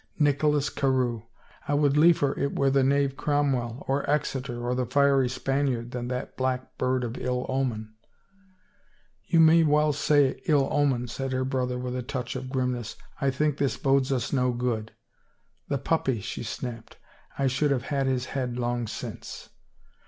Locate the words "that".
6.07-6.35